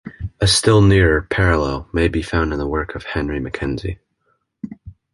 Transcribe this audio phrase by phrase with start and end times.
[0.39, 3.99] A still nearer parallel may be found in the work of Henry Mackenzie.